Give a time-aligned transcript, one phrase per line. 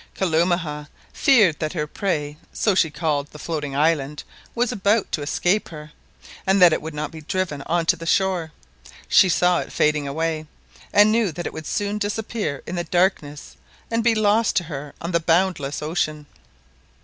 [0.15, 4.23] Kalumah feared that her "prey," so she called the floating island,
[4.55, 5.91] was about to escape her,
[6.47, 8.51] and that it would not be driven on to the shore.
[9.07, 10.47] She saw it fading away,
[10.91, 13.55] and knew that it would soon disappear in the darkness
[13.91, 16.25] and be lost to her on the boundless ocean.